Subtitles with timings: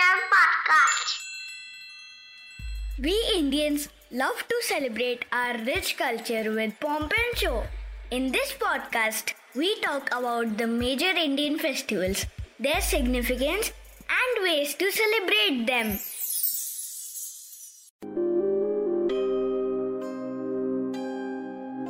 [0.00, 1.18] Original podcast.
[2.98, 7.62] We Indians love to celebrate our rich culture with pomp and show.
[8.10, 12.26] In this podcast, we talk about the major Indian festivals,
[12.58, 13.72] their significance,
[14.20, 15.98] and ways to celebrate them.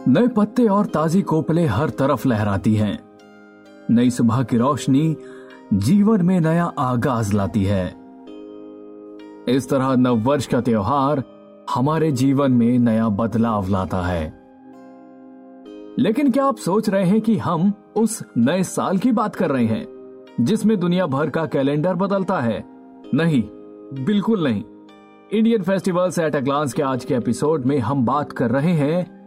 [0.08, 2.98] नए पत्ते और ताजी कोपले हर तरफ़ लहराती हैं
[3.91, 5.17] नई सुबह की रोशनी
[5.72, 8.00] जीवन में नया आगाज़ लाती है
[9.51, 11.23] इस तरह नव वर्ष का त्योहार
[11.75, 14.41] हमारे जीवन में नया बदलाव लाता है।
[15.98, 19.65] लेकिन क्या आप सोच रहे हैं कि हम उस नए साल की बात कर रहे
[19.65, 19.87] हैं,
[20.41, 22.65] जिसमें दुनिया भर का कैलेंडर बदलता है?
[23.15, 23.42] नहीं,
[24.05, 24.65] बिल्कुल नहीं।
[25.33, 29.20] Indian festivals at a glance के आज के एपिसोड में हम बात कर रहे हैं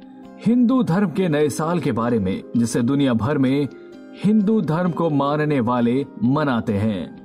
[0.45, 3.67] हिंदू धर्म के नए साल के बारे में, जिसे दुनिया भर में
[4.23, 7.22] हिंदू धर्म को मानने वाले मनाते हैं।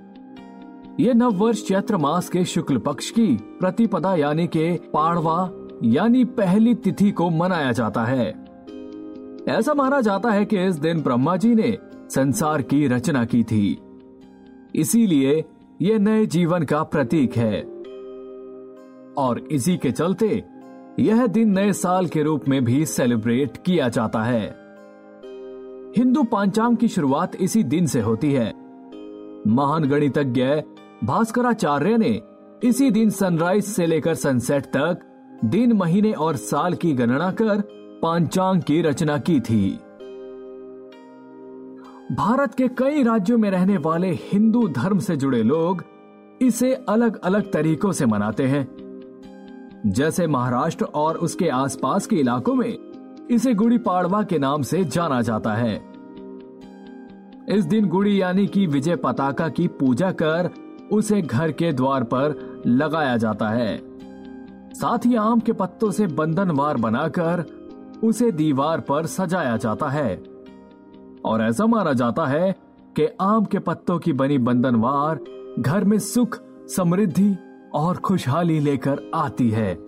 [1.01, 3.27] ये नव वर्ष चैत्र मास के शुक्ल पक्ष की
[3.61, 5.51] प्रतिपदा यानी के पाड़वा,
[5.85, 8.31] यानी पहली तिथि को मनाया जाता है।
[9.49, 11.79] ऐसा माना जाता है कि इस दिन ब्रह्मा जी ने
[12.11, 13.79] संसार की रचना की थी।
[14.75, 15.45] इसीलिए
[15.83, 17.63] यह नए जीवन का प्रतीक है।
[19.19, 20.45] और इसी के चलते
[21.01, 24.47] यह दिन नए साल के रूप में भी सेलिब्रेट किया जाता है।
[25.97, 28.69] हिंदू पांचांग की शुरुआत इसी दिन से होती है।
[29.47, 30.45] महान गणितज्ञ
[31.05, 32.23] भास्कराचार्य ने
[32.63, 35.01] इसी दिन सनराइज से लेकर सनसेट तक
[35.45, 37.61] दिन, महीने और साल की गणना कर
[38.03, 39.71] पांचांग की रचना की थी।
[42.15, 45.85] भारत के कई राज्यों में रहने वाले हिंदू धर्म से जुड़े लोग
[46.43, 48.69] इसे अलग अलग तरीकों से मनाते हैं।
[49.87, 52.79] जैसे महाराष्ट्र और उसके आसपास के इलाकों में
[53.31, 55.77] इसे गुड़ी पाड़वा के नाम से जाना जाता है।
[57.49, 60.51] इस दिन गुड़ी यानी कि विजय पताका की पूजा कर
[60.93, 63.83] उसे घर के द्वार पर लगाया जाता है।
[64.75, 67.45] साथ ही आम के पत्तों से बंधनवार बनाकर
[68.05, 70.23] उसे दीवार पर सजाया जाता है।
[71.25, 72.53] और ऐसा माना जाता है
[72.97, 75.21] कि आम के पत्तों की बनी बंधनवार
[75.59, 77.37] घर में सुख, समृद्धि
[77.75, 79.79] और खुशहाली लेकर आती है।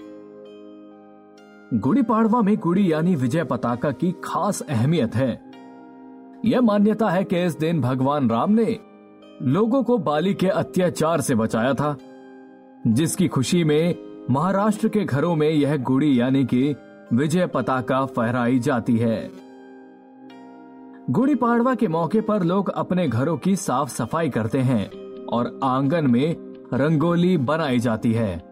[1.75, 5.50] गुड़ी पाड़वा में गुड़ी यानी विजय पताका की खास अहमियत है।
[6.44, 8.78] यह मान्यता है कि इस दिन भगवान राम ने
[9.43, 11.97] लोगों को बाली के अत्याचार से बचाया था,
[12.87, 13.95] जिसकी खुशी में
[14.31, 16.75] महाराष्ट्र के घरों में यह गुड़ी यानी कि
[17.12, 19.31] विजय पताका फहराई जाती है।
[21.11, 24.91] गुड़ी पाड़वा के मौके पर लोग अपने घरों की साफ़ सफ़ाई करते हैं
[25.27, 26.37] और आँगन में
[26.75, 28.43] रंगोली बनाई जाती है।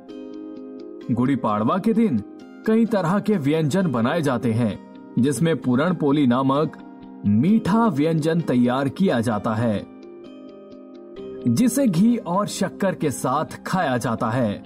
[1.10, 2.22] गुड़ी पाड़वा के दिन
[2.66, 4.78] कई तरह के व्यंजन बनाए जाते हैं,
[5.18, 6.78] जिसमें पूरण पोली नामक
[7.26, 9.97] मीठा व्यंजन तैयार किया जाता है।
[11.48, 14.62] जिसे घी और शक्कर के साथ खाया जाता है।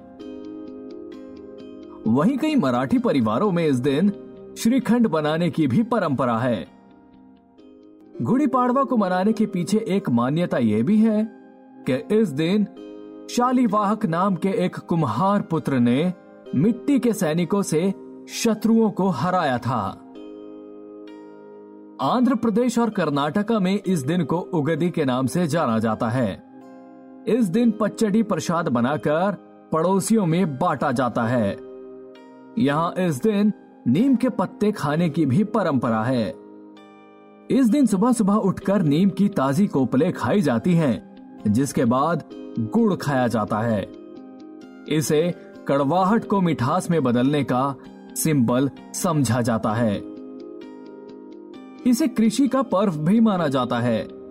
[2.06, 4.12] वहीं कई मराठी परिवारों में इस दिन
[4.58, 6.66] श्रीखंड बनाने की भी परंपरा है।
[8.22, 11.24] गुड़ी पाड़वा को मनाने के पीछे एक मान्यता यह भी है
[11.90, 12.66] कि इस दिन
[13.30, 16.12] शालीवाहक नाम के एक कुम्हार पुत्र ने
[16.54, 17.94] मिट्टी के सैनिकों से
[18.28, 19.98] शत्रुओं को हराया था।
[22.00, 26.51] आंध्र प्रदेश और कर्नाटका में इस दिन को उगदी के नाम से जाना जाता है।
[27.28, 29.32] इस दिन पच्चड़ी प्रसाद बनाकर
[29.72, 31.58] पड़ोसियों में बांटा जाता है।
[32.58, 33.52] यहाँ इस दिन
[33.88, 36.34] नीम के पत्ते खाने की भी परंपरा है।
[37.50, 41.16] इस दिन सुबह सुबह उठकर नीम की ताजी कोपले खाई जाती हैं,
[41.48, 42.24] जिसके बाद
[42.58, 43.92] गुड़ खाया जाता है।
[44.88, 45.34] इसे
[45.68, 47.74] कड़वाहट को मिठास में बदलने का
[48.14, 49.96] सिंबल समझा जाता है।
[51.86, 54.21] इसे कृषि का पर्व भी माना जाता है।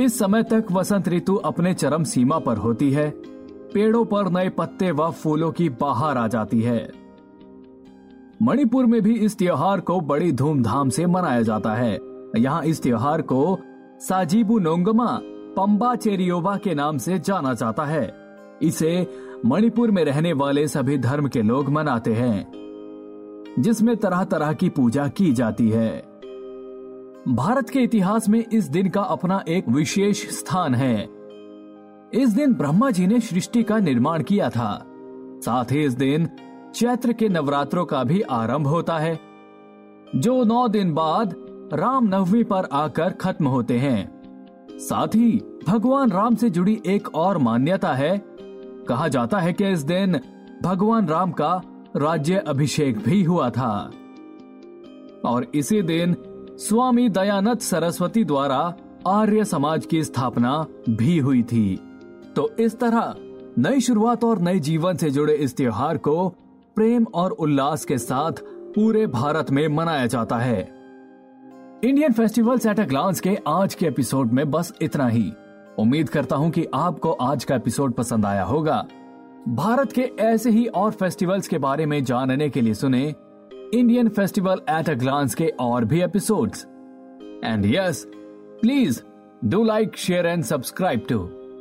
[0.00, 3.08] इस समय तक वसंत ऋतु अपने चरम सीमा पर होती है।
[3.74, 6.90] पेड़ों पर नए पत्ते व फूलों की बाहर आ जाती है।
[8.42, 11.98] मणिपुर में भी इस त्योहार को बड़ी धूमधाम से मनाया जाता है।
[12.36, 13.58] यहाँ इस त्योहार को
[14.00, 15.06] साजीबू नोंगमा
[15.56, 18.12] पंबा चेरियोवा के नाम से जाना जाता है।
[18.62, 19.06] इसे
[19.46, 22.46] मणिपुर में रहने वाले सभी धर्म के लोग मनाते हैं,
[23.58, 26.15] जिसमें तरह तरह की पूजा की जाती है।
[27.28, 31.08] भारत के इतिहास में इस दिन का अपना एक विशेष स्थान है।
[32.14, 34.84] इस दिन ब्रह्मा जी ने सृष्टि का निर्माण किया था।
[35.38, 36.28] साथ ही इस दिन
[36.74, 39.20] चैत्र के नवरात्रों का भी आरंभ होता है,
[40.16, 41.34] जो नौ दिन बाद
[41.74, 44.22] राम नवमी पर आकर खत्म होते हैं।
[44.72, 48.24] साथ ही भगवान राम से जुड़ी एक और मान्यता है।
[48.88, 50.20] कहा जाता है कि इस दिन
[50.62, 51.62] भगवान राम का
[51.96, 53.90] राज्य अभिषेक भी हुआ था।
[55.24, 56.16] और इसी दिन
[56.58, 58.74] स्वामी दयानंद सरस्वती द्वारा
[59.06, 61.76] आर्य समाज की स्थापना भी हुई थी।
[62.36, 63.14] तो इस तरह
[63.58, 66.28] नई शुरुआत और नए जीवन से जुड़े इस त्योहार को
[66.76, 68.32] प्रेम और उल्लास के साथ
[68.74, 70.60] पूरे भारत में मनाया जाता है।
[71.84, 75.32] Indian festivals at a glance के आज के एपिसोड में बस इतना ही।
[75.78, 78.84] उम्मीद करता हूँ कि आपको आज का एपिसोड पसंद आया होगा।
[79.48, 83.14] भारत के ऐसे ही और फेस्टिवल्स के बारे में जानने के लिए सुने
[83.74, 86.64] Indian festival at a glance के और भी episodes
[87.44, 88.04] and yes
[88.60, 89.00] please
[89.44, 91.18] do like share and subscribe to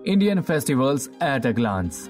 [0.07, 2.07] Indian festivals at a glance